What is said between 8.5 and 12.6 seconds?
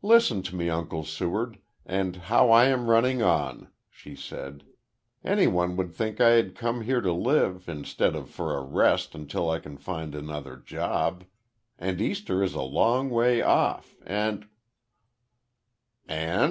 a rest until I can find another job. And Easter is